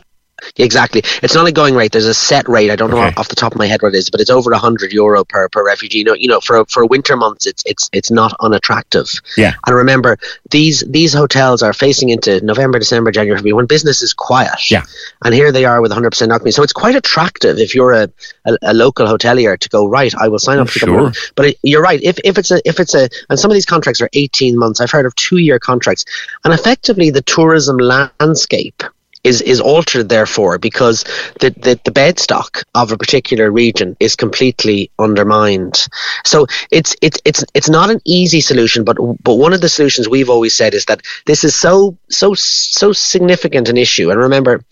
Exactly. 0.57 1.01
It's 1.21 1.35
not 1.35 1.47
a 1.47 1.51
going 1.51 1.75
rate. 1.75 1.91
There's 1.91 2.05
a 2.05 2.13
set 2.13 2.47
rate. 2.47 2.71
I 2.71 2.75
don't 2.75 2.91
know 2.91 3.11
off 3.17 3.27
the 3.27 3.35
top 3.35 3.53
of 3.53 3.57
my 3.57 3.67
head 3.67 3.81
what 3.81 3.93
it 3.93 3.97
is, 3.97 4.09
but 4.09 4.21
it's 4.21 4.29
over 4.29 4.53
hundred 4.53 4.93
euro 4.93 5.23
per, 5.23 5.49
per 5.49 5.65
refugee. 5.65 5.99
You 5.99 6.03
know, 6.05 6.13
you 6.13 6.27
know, 6.27 6.39
for 6.39 6.65
for 6.65 6.85
winter 6.85 7.15
months, 7.15 7.45
it's 7.45 7.63
it's 7.65 7.89
it's 7.93 8.11
not 8.11 8.33
unattractive. 8.39 9.09
Yeah. 9.37 9.53
And 9.65 9.75
remember, 9.75 10.17
these 10.51 10.83
these 10.87 11.13
hotels 11.13 11.63
are 11.63 11.73
facing 11.73 12.09
into 12.09 12.43
November, 12.45 12.79
December, 12.79 13.11
January, 13.11 13.37
February 13.37 13.53
when 13.53 13.65
business 13.65 14.01
is 14.01 14.13
quiet. 14.13 14.69
Yeah. 14.69 14.83
And 15.23 15.33
here 15.33 15.51
they 15.51 15.65
are 15.65 15.81
with 15.81 15.91
100 15.91 16.11
percent 16.11 16.31
occupancy. 16.31 16.55
So 16.55 16.63
it's 16.63 16.73
quite 16.73 16.95
attractive 16.95 17.57
if 17.57 17.75
you're 17.75 17.93
a, 17.93 18.09
a, 18.45 18.57
a, 18.61 18.73
local 18.73 19.05
hotelier 19.05 19.57
to 19.57 19.69
go 19.69 19.87
right. 19.87 20.13
I 20.15 20.27
will 20.27 20.39
sign 20.39 20.59
up 20.59 20.67
oh, 20.67 20.71
for 20.71 20.79
sure. 20.79 21.11
But 21.35 21.45
it, 21.47 21.59
you're 21.63 21.81
right. 21.81 22.01
If 22.01 22.19
if 22.23 22.37
it's 22.37 22.51
a 22.51 22.61
if 22.67 22.79
it's 22.79 22.95
a 22.95 23.09
and 23.29 23.39
some 23.39 23.51
of 23.51 23.55
these 23.55 23.65
contracts 23.65 24.01
are 24.01 24.09
18 24.13 24.57
months. 24.57 24.81
I've 24.81 24.91
heard 24.91 25.05
of 25.05 25.15
two 25.15 25.37
year 25.37 25.59
contracts, 25.59 26.05
and 26.43 26.53
effectively 26.53 27.09
the 27.09 27.21
tourism 27.21 27.77
landscape 27.77 28.83
is 29.23 29.41
is 29.41 29.59
altered 29.59 30.09
therefore 30.09 30.57
because 30.57 31.03
the, 31.39 31.49
the 31.51 31.79
the 31.83 31.91
bed 31.91 32.19
stock 32.19 32.63
of 32.75 32.91
a 32.91 32.97
particular 32.97 33.51
region 33.51 33.95
is 33.99 34.15
completely 34.15 34.91
undermined. 34.99 35.87
So 36.25 36.47
it's 36.71 36.95
it's 37.01 37.19
it's 37.25 37.43
it's 37.53 37.69
not 37.69 37.89
an 37.89 38.01
easy 38.05 38.41
solution, 38.41 38.83
but 38.83 38.97
but 39.21 39.35
one 39.35 39.53
of 39.53 39.61
the 39.61 39.69
solutions 39.69 40.09
we've 40.09 40.29
always 40.29 40.55
said 40.55 40.73
is 40.73 40.85
that 40.85 41.01
this 41.25 41.43
is 41.43 41.55
so 41.55 41.97
so 42.09 42.33
so 42.33 42.93
significant 42.93 43.69
an 43.69 43.77
issue. 43.77 44.11
And 44.11 44.19
remember, 44.19 44.63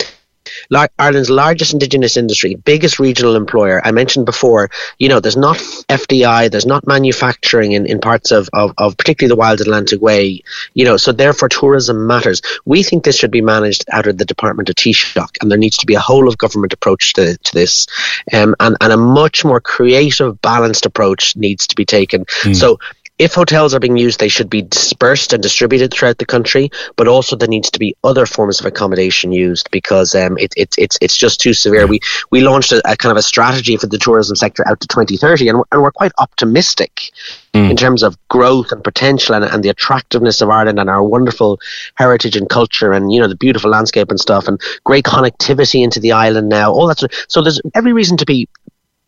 Ireland's 0.99 1.29
largest 1.29 1.73
indigenous 1.73 2.17
industry, 2.17 2.55
biggest 2.55 2.99
regional 2.99 3.35
employer. 3.35 3.81
I 3.85 3.91
mentioned 3.91 4.25
before, 4.25 4.69
you 4.97 5.09
know, 5.09 5.19
there's 5.19 5.37
not 5.37 5.57
FDI, 5.57 6.51
there's 6.51 6.65
not 6.65 6.87
manufacturing 6.87 7.73
in, 7.73 7.85
in 7.85 7.99
parts 7.99 8.31
of, 8.31 8.49
of, 8.53 8.73
of 8.77 8.97
particularly 8.97 9.29
the 9.29 9.39
Wild 9.39 9.61
Atlantic 9.61 10.01
Way, 10.01 10.41
you 10.73 10.85
know, 10.85 10.97
so 10.97 11.11
therefore 11.11 11.49
tourism 11.49 12.07
matters. 12.07 12.41
We 12.65 12.83
think 12.83 13.03
this 13.03 13.17
should 13.17 13.31
be 13.31 13.41
managed 13.41 13.85
out 13.91 14.07
of 14.07 14.17
the 14.17 14.25
Department 14.25 14.69
of 14.69 14.75
Taoiseach, 14.75 15.41
and 15.41 15.51
there 15.51 15.57
needs 15.57 15.77
to 15.77 15.85
be 15.85 15.95
a 15.95 15.99
whole 15.99 16.27
of 16.27 16.37
government 16.37 16.73
approach 16.73 17.13
to, 17.13 17.37
to 17.37 17.53
this, 17.53 17.87
um, 18.33 18.55
and, 18.59 18.77
and 18.81 18.93
a 18.93 18.97
much 18.97 19.43
more 19.45 19.61
creative, 19.61 20.41
balanced 20.41 20.85
approach 20.85 21.35
needs 21.35 21.67
to 21.67 21.75
be 21.75 21.85
taken. 21.85 22.25
Mm. 22.25 22.55
So 22.55 22.79
if 23.21 23.35
hotels 23.35 23.75
are 23.75 23.79
being 23.79 23.97
used, 23.97 24.19
they 24.19 24.27
should 24.27 24.49
be 24.49 24.63
dispersed 24.63 25.31
and 25.31 25.43
distributed 25.43 25.93
throughout 25.93 26.17
the 26.17 26.25
country. 26.25 26.71
But 26.95 27.07
also, 27.07 27.35
there 27.35 27.47
needs 27.47 27.69
to 27.69 27.79
be 27.79 27.95
other 28.03 28.25
forms 28.25 28.59
of 28.59 28.65
accommodation 28.65 29.31
used 29.31 29.69
because 29.69 30.15
um, 30.15 30.39
it, 30.39 30.51
it, 30.57 30.73
it's 30.79 30.97
it's 31.01 31.15
just 31.15 31.39
too 31.39 31.53
severe. 31.53 31.85
We 31.85 31.99
we 32.31 32.41
launched 32.41 32.71
a, 32.71 32.81
a, 32.83 32.97
kind 32.97 33.11
of 33.11 33.17
a 33.17 33.21
strategy 33.21 33.77
for 33.77 33.85
the 33.85 33.99
tourism 33.99 34.35
sector 34.35 34.67
out 34.67 34.79
to 34.79 34.87
2030, 34.87 35.49
and, 35.49 35.63
and 35.71 35.83
we're 35.83 35.91
quite 35.91 36.13
optimistic 36.17 37.11
mm. 37.53 37.69
in 37.69 37.77
terms 37.77 38.01
of 38.01 38.17
growth 38.27 38.71
and 38.71 38.83
potential 38.83 39.35
and, 39.35 39.45
and 39.45 39.63
the 39.63 39.69
attractiveness 39.69 40.41
of 40.41 40.49
Ireland 40.49 40.79
and 40.79 40.89
our 40.89 41.03
wonderful 41.03 41.59
heritage 41.95 42.35
and 42.35 42.49
culture 42.49 42.91
and 42.91 43.13
you 43.13 43.19
know 43.19 43.27
the 43.27 43.35
beautiful 43.35 43.69
landscape 43.69 44.09
and 44.09 44.19
stuff 44.19 44.47
and 44.47 44.59
great 44.83 45.05
connectivity 45.05 45.83
into 45.83 45.99
the 45.99 46.13
island 46.13 46.49
now. 46.49 46.71
All 46.71 46.87
that. 46.87 46.97
Sort 46.97 47.13
of, 47.13 47.25
so 47.27 47.41
there's 47.43 47.61
every 47.75 47.93
reason 47.93 48.17
to 48.17 48.25
be 48.25 48.49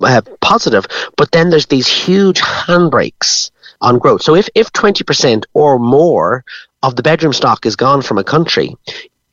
uh, 0.04 0.22
positive, 0.42 0.86
but 1.18 1.32
then 1.32 1.50
there's 1.50 1.68
these 1.68 1.88
huge 1.88 2.42
handbrakes 2.42 3.52
on 3.82 4.00
growth. 4.00 4.22
So 4.22 4.36
if, 4.36 4.50
if 4.56 4.72
20% 4.72 5.46
or 5.54 5.80
more 5.80 6.44
of 6.82 6.96
the 6.96 7.04
bedroom 7.04 7.34
stock 7.34 7.66
is 7.66 7.76
gone 7.76 8.02
from 8.02 8.18
a 8.18 8.24
country, 8.24 8.76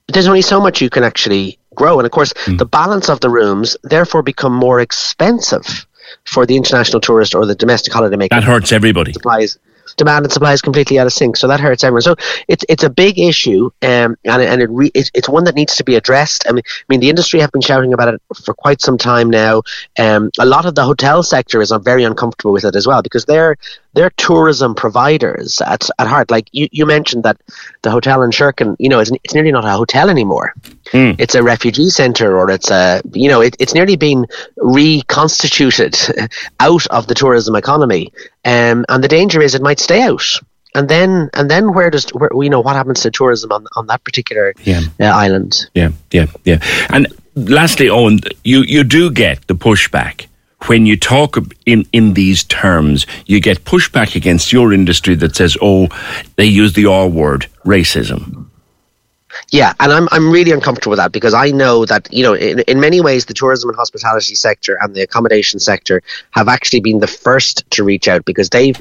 there's 0.09 0.27
only 0.27 0.43
so 0.43 0.61
much 0.61 0.81
you 0.81 0.91
can 0.91 1.05
actually 1.05 1.59
grow. 1.75 1.99
And 1.99 2.07
of 2.07 2.12
course, 2.12 2.33
mm. 2.33 2.59
the 2.59 2.67
balance 2.67 3.09
of 3.09 3.21
the 3.21 3.31
rooms 3.31 3.77
therefore 3.83 4.23
become 4.23 4.53
more 4.53 4.81
expensive 4.81 5.87
for 6.25 6.47
the 6.47 6.57
international 6.57 7.00
tourist 7.00 7.35
or 7.35 7.47
the 7.47 7.55
domestic 7.55 7.93
holidaymaker. 7.93 8.31
That 8.31 8.45
hurts 8.45 8.73
everybody. 8.73 9.12
Supplies 9.12 9.59
demand 10.00 10.25
and 10.25 10.33
supply 10.33 10.52
is 10.52 10.62
completely 10.62 10.99
out 10.99 11.07
of 11.07 11.12
sync. 11.12 11.37
So 11.37 11.47
that 11.49 11.61
hurts 11.61 11.85
everyone. 11.85 12.02
So 12.02 12.16
it's 12.49 12.64
it's 12.69 12.83
a 12.83 12.90
big 12.90 13.19
issue, 13.19 13.71
um, 13.83 14.16
and 14.25 14.42
and 14.52 14.62
it 14.62 14.71
re- 14.71 14.90
it's, 14.95 15.11
it's 15.14 15.28
one 15.28 15.45
that 15.45 15.54
needs 15.54 15.76
to 15.76 15.85
be 15.85 15.95
addressed. 15.95 16.45
I 16.49 16.52
mean, 16.52 16.64
I 16.66 16.87
mean, 16.88 17.00
the 17.00 17.11
industry 17.11 17.38
have 17.40 17.52
been 17.52 17.61
shouting 17.71 17.92
about 17.92 18.14
it 18.14 18.21
for 18.45 18.54
quite 18.54 18.80
some 18.80 18.99
time 18.99 19.28
now. 19.30 19.62
Um, 19.99 20.30
a 20.38 20.47
lot 20.47 20.64
of 20.66 20.75
the 20.75 20.85
hotel 20.85 21.23
sector 21.23 21.61
is 21.61 21.73
very 21.83 22.04
uncomfortable 22.04 22.52
with 22.52 22.64
it 22.64 22.75
as 22.75 22.87
well 22.87 23.02
because 23.02 23.25
they're 23.26 23.57
they're 23.95 24.11
tourism 24.16 24.75
providers 24.75 25.61
at, 25.61 25.88
at 25.99 26.07
heart. 26.07 26.30
Like 26.30 26.49
you, 26.52 26.69
you 26.73 26.87
mentioned 26.87 27.25
that 27.25 27.37
the 27.83 27.90
hotel 27.90 28.23
in 28.23 28.30
Sherkin, 28.30 28.76
you 28.78 28.88
know, 28.88 29.00
it's, 29.00 29.11
it's 29.25 29.35
nearly 29.35 29.52
not 29.52 29.64
a 29.64 29.71
hotel 29.71 30.11
anymore. 30.11 30.54
Mm. 30.92 31.16
It's 31.18 31.35
a 31.35 31.42
refugee 31.42 31.90
center 31.90 32.37
or 32.37 32.50
it's 32.50 32.70
a, 32.70 33.02
you 33.12 33.28
know, 33.28 33.40
it, 33.40 33.56
it's 33.59 33.75
nearly 33.75 33.97
been 33.97 34.26
reconstituted 34.56 35.97
out 36.61 36.87
of 36.88 37.06
the 37.06 37.14
tourism 37.14 37.54
economy. 37.56 38.12
Um, 38.44 38.85
and 38.88 39.02
the 39.02 39.09
danger 39.09 39.40
is 39.40 39.54
it 39.54 39.62
might 39.62 39.78
stay 39.80 40.02
out. 40.02 40.25
And 40.75 40.88
then, 40.88 41.30
and 41.35 41.50
then, 41.50 41.75
where 41.75 41.90
does 41.90 42.09
where, 42.11 42.30
you 42.32 42.49
know 42.49 42.61
what 42.61 42.76
happens 42.76 43.00
to 43.00 43.11
tourism 43.11 43.50
on 43.50 43.66
on 43.75 43.88
that 43.88 44.04
particular 44.04 44.54
yeah. 44.62 44.82
uh, 45.00 45.06
island? 45.06 45.68
Yeah, 45.75 45.90
yeah, 46.12 46.26
yeah. 46.44 46.61
And 46.90 47.09
lastly, 47.35 47.87
Eoghan, 47.87 48.20
you 48.44 48.62
you 48.62 48.85
do 48.85 49.11
get 49.11 49.44
the 49.49 49.54
pushback 49.54 50.26
when 50.66 50.87
you 50.87 50.97
talk 50.97 51.38
in, 51.66 51.87
in 51.92 52.14
these 52.14 52.44
terms, 52.44 53.06
you 53.26 53.40
get 53.40 53.64
pushback 53.64 54.14
against 54.14 54.52
your 54.52 54.73
industry 54.73 55.14
that 55.16 55.35
says, 55.35 55.56
oh, 55.62 55.88
they 56.37 56.44
use 56.44 56.75
the 56.75 56.87
R 56.87 57.09
word, 57.09 57.47
racism. 57.64 58.50
Yeah, 59.51 59.75
and 59.81 59.93
I'm 59.93 60.09
I'm 60.13 60.31
really 60.31 60.51
uncomfortable 60.53 60.91
with 60.91 60.99
that 60.99 61.13
because 61.13 61.35
I 61.35 61.51
know 61.51 61.85
that 61.87 62.13
you 62.13 62.23
know 62.23 62.35
in, 62.35 62.61
in 62.61 62.81
many 62.81 63.01
ways 63.01 63.27
the 63.27 63.35
tourism 63.35 63.71
and 63.71 63.77
hospitality 63.77 64.35
sector 64.35 64.79
and 64.81 64.95
the 64.95 65.03
accommodation 65.03 65.61
sector 65.61 66.03
have 66.33 66.49
actually 66.49 66.81
been 66.81 66.99
the 67.01 67.07
first 67.07 67.69
to 67.73 67.85
reach 67.85 68.09
out 68.09 68.25
because 68.25 68.51
they've 68.51 68.77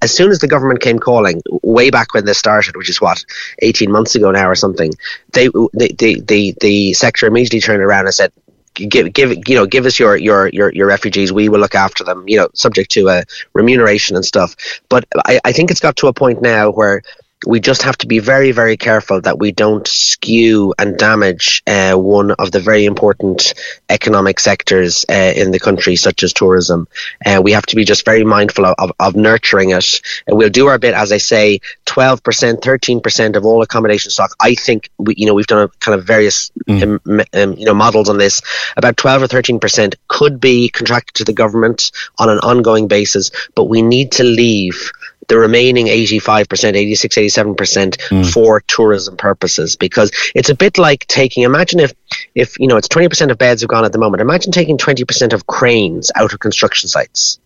as 0.00 0.14
soon 0.14 0.30
as 0.30 0.38
the 0.38 0.48
government 0.48 0.80
came 0.80 0.98
calling 0.98 1.42
way 1.62 1.90
back 1.90 2.14
when 2.14 2.24
this 2.24 2.38
started, 2.38 2.76
which 2.76 2.90
is 2.90 3.00
what 3.00 3.24
18 3.60 3.90
months 3.90 4.14
ago 4.14 4.30
now 4.30 4.48
or 4.48 4.54
something, 4.54 4.92
they 5.32 5.48
the 5.48 5.94
the 5.98 6.20
the, 6.20 6.54
the 6.60 6.92
sector 6.94 7.26
immediately 7.26 7.60
turned 7.60 7.82
around 7.82 8.06
and 8.06 8.14
said 8.14 8.32
give 8.74 9.12
give 9.12 9.32
you 9.46 9.54
know 9.54 9.66
give 9.66 9.84
us 9.86 9.98
your 9.98 10.16
your 10.16 10.48
your 10.48 10.72
your 10.72 10.86
refugees. 10.86 11.32
We 11.32 11.48
will 11.48 11.60
look 11.60 11.74
after 11.74 12.04
them 12.04 12.24
you 12.26 12.38
know 12.38 12.48
subject 12.54 12.90
to 12.92 13.08
a 13.08 13.24
remuneration 13.52 14.16
and 14.16 14.24
stuff. 14.24 14.56
But 14.88 15.04
i 15.26 15.40
i 15.44 15.52
think 15.52 15.70
it's 15.70 15.80
got 15.80 15.96
to 15.96 16.06
a 16.08 16.12
point 16.12 16.42
now 16.42 16.70
where 16.70 17.02
we 17.46 17.60
just 17.60 17.82
have 17.82 17.98
to 17.98 18.06
be 18.06 18.18
very, 18.18 18.52
very 18.52 18.76
careful 18.76 19.20
that 19.20 19.38
we 19.38 19.52
don't 19.52 19.86
skew 19.86 20.74
and 20.78 20.96
damage 20.96 21.62
uh, 21.66 21.94
one 21.94 22.30
of 22.32 22.52
the 22.52 22.60
very 22.60 22.84
important 22.84 23.54
economic 23.88 24.38
sectors 24.38 25.04
uh, 25.10 25.32
in 25.34 25.50
the 25.50 25.58
country, 25.58 25.96
such 25.96 26.22
as 26.22 26.32
tourism. 26.32 26.86
Uh, 27.26 27.40
we 27.42 27.52
have 27.52 27.66
to 27.66 27.76
be 27.76 27.84
just 27.84 28.04
very 28.04 28.24
mindful 28.24 28.66
of, 28.66 28.74
of, 28.78 28.92
of, 29.00 29.16
nurturing 29.16 29.70
it. 29.70 30.00
And 30.26 30.38
we'll 30.38 30.50
do 30.50 30.68
our 30.68 30.78
bit, 30.78 30.94
as 30.94 31.10
I 31.10 31.18
say, 31.18 31.60
12%, 31.86 32.20
13% 32.60 33.36
of 33.36 33.44
all 33.44 33.62
accommodation 33.62 34.10
stock. 34.10 34.34
I 34.40 34.54
think, 34.54 34.90
we, 34.98 35.14
you 35.16 35.26
know, 35.26 35.34
we've 35.34 35.46
done 35.46 35.64
a 35.64 35.68
kind 35.80 35.98
of 35.98 36.06
various, 36.06 36.50
mm. 36.68 36.82
um, 36.82 37.20
um, 37.32 37.54
you 37.58 37.66
know, 37.66 37.74
models 37.74 38.08
on 38.08 38.18
this. 38.18 38.40
About 38.76 38.96
12 38.96 39.22
or 39.22 39.26
13% 39.26 39.94
could 40.08 40.40
be 40.40 40.68
contracted 40.68 41.14
to 41.14 41.24
the 41.24 41.32
government 41.32 41.90
on 42.18 42.28
an 42.28 42.38
ongoing 42.38 42.86
basis, 42.86 43.30
but 43.54 43.64
we 43.64 43.82
need 43.82 44.12
to 44.12 44.24
leave 44.24 44.92
the 45.28 45.38
remaining 45.38 45.86
85%, 45.86 46.74
86, 46.74 47.16
87% 47.16 47.54
mm. 47.56 48.32
for 48.32 48.60
tourism 48.60 49.16
purposes 49.16 49.76
because 49.76 50.10
it's 50.34 50.50
a 50.50 50.54
bit 50.54 50.78
like 50.78 51.06
taking, 51.06 51.44
imagine 51.44 51.80
if, 51.80 51.92
if, 52.34 52.58
you 52.58 52.66
know, 52.66 52.76
it's 52.76 52.88
20% 52.88 53.30
of 53.30 53.38
beds 53.38 53.62
have 53.62 53.68
gone 53.68 53.84
at 53.84 53.92
the 53.92 53.98
moment. 53.98 54.20
Imagine 54.20 54.52
taking 54.52 54.78
20% 54.78 55.32
of 55.32 55.46
cranes 55.46 56.10
out 56.14 56.32
of 56.32 56.40
construction 56.40 56.88
sites 56.88 57.38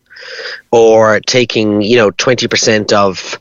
or 0.71 1.21
taking 1.21 1.83
you 1.83 1.97
know 1.97 2.11
20% 2.11 2.93
of 2.93 3.39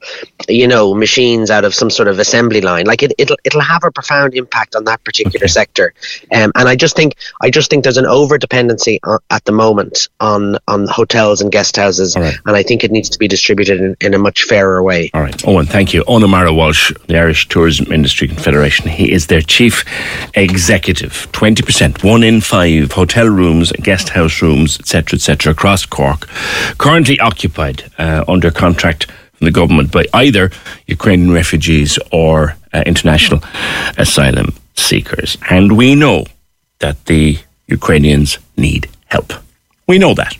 you 0.48 0.68
know 0.68 0.94
machines 0.94 1.50
out 1.50 1.66
of 1.66 1.74
some 1.74 1.90
sort 1.90 2.08
of 2.08 2.20
assembly 2.20 2.62
line. 2.62 2.86
Like 2.86 3.04
it, 3.04 3.14
it'll 3.18 3.38
it'll 3.44 3.62
have 3.62 3.84
a 3.84 3.92
profound 3.92 4.36
impact 4.36 4.76
on 4.76 4.84
that 4.86 5.04
particular 5.04 5.46
okay. 5.46 5.48
sector. 5.48 5.94
Um, 6.34 6.52
and 6.56 6.68
i 6.70 6.76
just 6.76 6.96
think 6.96 7.16
i 7.42 7.50
just 7.50 7.70
think 7.70 7.84
there's 7.84 7.98
an 7.98 8.06
over 8.06 8.38
dependency 8.38 9.00
at 9.30 9.44
the 9.46 9.52
moment 9.52 10.10
on 10.20 10.58
on 10.68 10.88
hotels 10.88 11.42
and 11.42 11.52
guest 11.52 11.76
houses 11.76 12.16
right. 12.16 12.36
and 12.46 12.56
i 12.56 12.64
think 12.64 12.84
it 12.84 12.92
needs 12.92 13.10
to 13.10 13.20
be 13.20 13.28
distributed 13.28 13.80
in, 13.80 13.96
in 14.02 14.14
a 14.14 14.20
much 14.20 14.44
fairer 14.44 14.82
way. 14.84 15.10
All 15.14 15.22
right. 15.22 15.38
Eoghan 15.38 15.68
thank 15.68 15.94
you. 15.94 16.04
Eoghan 16.04 16.24
O'Mara 16.24 16.54
walsh 16.54 16.92
the 17.08 17.18
irish 17.18 17.48
tourism 17.48 17.92
industry 17.92 18.28
confederation. 18.28 18.90
He 18.90 19.12
is 19.12 19.28
their 19.28 19.42
chief 19.42 19.84
executive. 20.36 21.28
20% 21.32 22.04
one 22.04 22.24
in 22.24 22.42
five 22.42 22.92
hotel 22.92 23.28
rooms 23.28 23.72
guest 23.74 24.10
house 24.10 24.42
rooms 24.42 24.80
etc 24.80 25.18
etc 25.18 25.52
across 25.52 25.86
cork 25.86 26.28
currently 26.78 27.20
occupied 27.20 27.84
uh, 27.98 28.24
under 28.28 28.52
contract 28.52 29.06
from 29.34 29.46
the 29.46 29.52
government 29.52 29.92
by 29.92 30.06
either 30.14 30.52
Ukrainian 30.88 31.32
refugees 31.32 32.00
or 32.12 32.56
uh, 32.74 32.84
international 32.86 33.42
asylum 33.98 34.54
seekers. 34.76 35.38
And 35.50 35.78
we 35.78 35.96
know 35.96 36.26
that 36.80 37.06
the 37.06 37.40
Ukrainians 37.68 38.38
need 38.58 38.90
help. 39.08 39.34
We 39.88 39.98
know 39.98 40.14
that. 40.14 40.38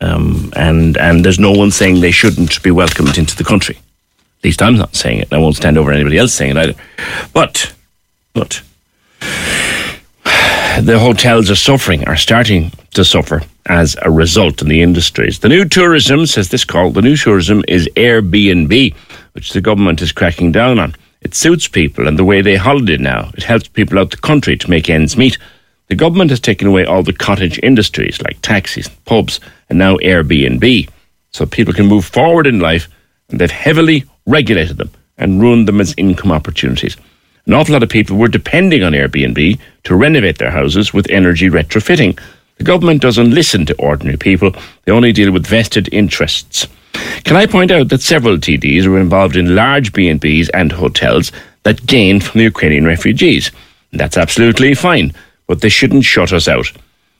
Um, 0.00 0.52
and, 0.56 0.96
and 0.96 1.24
there's 1.24 1.38
no 1.38 1.52
one 1.52 1.70
saying 1.70 2.00
they 2.00 2.10
shouldn't 2.10 2.62
be 2.62 2.70
welcomed 2.70 3.18
into 3.18 3.36
the 3.36 3.44
country. 3.44 3.76
At 3.76 4.44
least 4.44 4.62
I'm 4.62 4.76
not 4.76 4.96
saying 4.96 5.20
it, 5.20 5.28
and 5.30 5.34
I 5.34 5.42
won't 5.42 5.56
stand 5.56 5.76
over 5.76 5.92
anybody 5.92 6.16
else 6.16 6.32
saying 6.32 6.52
it 6.52 6.56
either. 6.56 6.74
But, 7.34 7.74
but, 8.32 8.62
the 10.78 10.98
hotels 10.98 11.50
are 11.50 11.56
suffering, 11.56 12.06
are 12.06 12.16
starting 12.16 12.70
to 12.94 13.04
suffer 13.04 13.42
as 13.66 13.96
a 14.02 14.10
result 14.10 14.62
in 14.62 14.68
the 14.68 14.82
industries. 14.82 15.40
The 15.40 15.48
new 15.48 15.64
tourism, 15.64 16.26
says 16.26 16.48
this 16.48 16.64
call, 16.64 16.90
the 16.90 17.02
new 17.02 17.16
tourism 17.16 17.64
is 17.68 17.88
Airbnb, 17.96 18.94
which 19.32 19.52
the 19.52 19.60
government 19.60 20.00
is 20.00 20.12
cracking 20.12 20.52
down 20.52 20.78
on. 20.78 20.94
It 21.20 21.34
suits 21.34 21.68
people 21.68 22.06
and 22.06 22.18
the 22.18 22.24
way 22.24 22.40
they 22.40 22.56
holiday 22.56 22.96
now. 22.96 23.30
It 23.34 23.42
helps 23.42 23.68
people 23.68 23.98
out 23.98 24.10
the 24.10 24.16
country 24.16 24.56
to 24.56 24.70
make 24.70 24.88
ends 24.88 25.16
meet. 25.16 25.38
The 25.88 25.96
government 25.96 26.30
has 26.30 26.40
taken 26.40 26.68
away 26.68 26.84
all 26.84 27.02
the 27.02 27.12
cottage 27.12 27.58
industries 27.62 28.22
like 28.22 28.40
taxis, 28.40 28.88
pubs, 28.88 29.40
and 29.68 29.78
now 29.78 29.96
Airbnb, 29.98 30.88
so 31.32 31.46
people 31.46 31.74
can 31.74 31.86
move 31.86 32.04
forward 32.04 32.46
in 32.46 32.60
life, 32.60 32.88
and 33.28 33.40
they've 33.40 33.50
heavily 33.50 34.04
regulated 34.26 34.78
them 34.78 34.90
and 35.18 35.40
ruined 35.40 35.68
them 35.68 35.80
as 35.80 35.94
income 35.96 36.32
opportunities. 36.32 36.96
An 37.46 37.54
awful 37.54 37.72
lot 37.72 37.82
of 37.82 37.88
people 37.88 38.16
were 38.16 38.28
depending 38.28 38.82
on 38.82 38.92
Airbnb 38.92 39.58
to 39.84 39.94
renovate 39.94 40.38
their 40.38 40.50
houses 40.50 40.92
with 40.92 41.10
energy 41.10 41.48
retrofitting. 41.48 42.18
The 42.58 42.64
government 42.64 43.00
doesn't 43.00 43.34
listen 43.34 43.66
to 43.66 43.76
ordinary 43.76 44.18
people, 44.18 44.52
they 44.84 44.92
only 44.92 45.12
deal 45.12 45.32
with 45.32 45.46
vested 45.46 45.92
interests. 45.92 46.66
Can 47.24 47.36
I 47.36 47.46
point 47.46 47.70
out 47.70 47.88
that 47.88 48.02
several 48.02 48.36
TDs 48.36 48.86
were 48.86 49.00
involved 49.00 49.36
in 49.36 49.54
large 49.54 49.92
B&Bs 49.92 50.50
and 50.52 50.72
hotels 50.72 51.32
that 51.62 51.86
gained 51.86 52.24
from 52.24 52.38
the 52.38 52.44
Ukrainian 52.44 52.84
refugees? 52.84 53.50
That's 53.92 54.18
absolutely 54.18 54.74
fine, 54.74 55.12
but 55.46 55.60
they 55.60 55.68
shouldn't 55.68 56.04
shut 56.04 56.32
us 56.32 56.48
out. 56.48 56.70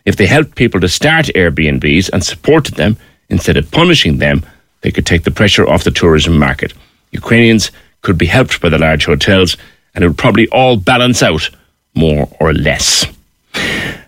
If 0.04 0.16
they 0.16 0.26
helped 0.26 0.54
people 0.54 0.80
to 0.80 0.88
start 0.88 1.26
Airbnbs 1.34 2.10
and 2.12 2.24
supported 2.24 2.74
them 2.74 2.96
instead 3.28 3.56
of 3.56 3.70
punishing 3.70 4.18
them, 4.18 4.44
they 4.80 4.90
could 4.90 5.06
take 5.06 5.24
the 5.24 5.30
pressure 5.30 5.68
off 5.68 5.84
the 5.84 5.90
tourism 5.90 6.38
market. 6.38 6.72
Ukrainians 7.12 7.70
could 8.02 8.16
be 8.16 8.26
helped 8.26 8.60
by 8.60 8.68
the 8.68 8.78
large 8.78 9.04
hotels, 9.04 9.56
and 9.94 10.04
it 10.04 10.08
would 10.08 10.18
probably 10.18 10.48
all 10.48 10.76
balance 10.76 11.22
out 11.22 11.48
more 11.94 12.28
or 12.40 12.52
less. 12.52 13.06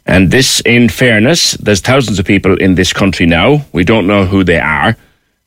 And 0.07 0.31
this, 0.31 0.61
in 0.65 0.89
fairness, 0.89 1.53
there's 1.53 1.81
thousands 1.81 2.19
of 2.19 2.27
people 2.27 2.57
in 2.57 2.75
this 2.75 2.93
country 2.93 3.27
now. 3.27 3.65
We 3.73 3.85
don't 3.85 4.07
know 4.07 4.25
who 4.25 4.45
they 4.45 4.59
are. 4.59 4.97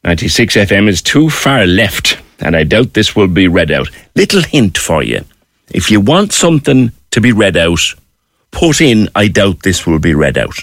96 0.04 0.56
FM 0.56 0.88
is 0.88 1.02
too 1.02 1.30
far 1.30 1.66
left, 1.66 2.20
and 2.40 2.56
I 2.56 2.64
doubt 2.64 2.94
this 2.94 3.16
will 3.16 3.28
be 3.28 3.48
read 3.48 3.72
out. 3.72 3.90
Little 4.16 4.44
hint 4.44 4.78
for 4.78 5.04
you. 5.04 5.24
If 5.70 5.90
you 5.90 6.00
want 6.00 6.32
something 6.32 6.92
to 7.12 7.22
be 7.22 7.32
read 7.32 7.58
out, 7.58 7.80
put 8.52 8.82
in, 8.82 9.10
I 9.16 9.28
doubt 9.28 9.64
this 9.64 9.86
will 9.86 10.00
be 10.00 10.14
read 10.14 10.38
out. 10.38 10.58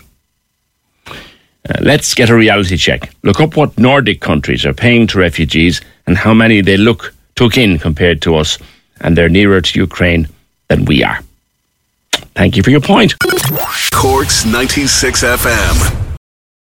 Uh, 1.07 1.79
let's 1.81 2.15
get 2.15 2.31
a 2.31 2.35
reality 2.35 2.77
check. 2.77 3.15
Look 3.23 3.41
up 3.41 3.57
what 3.57 3.79
Nordic 3.79 4.21
countries 4.21 4.65
are 4.65 4.73
paying 4.73 5.07
to 5.09 5.19
refugees 5.19 5.81
and 6.07 6.17
how 6.17 6.35
many 6.35 6.61
they 6.61 6.77
look 6.77 7.15
took 7.35 7.57
in 7.57 7.79
compared 7.79 8.21
to 8.23 8.37
us, 8.37 8.59
and 9.03 9.17
they're 9.17 9.29
nearer 9.29 9.61
to 9.61 9.79
Ukraine 9.79 10.29
than 10.69 10.85
we 10.85 11.05
are. 11.05 11.21
Thank 12.35 12.57
you 12.57 12.63
for 12.63 12.71
your 12.71 12.81
point. 12.81 13.15
Cork's 13.93 14.45
96 14.45 15.23
FM. 15.23 16.02